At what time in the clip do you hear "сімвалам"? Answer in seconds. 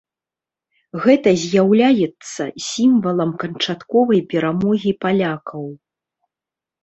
2.69-3.31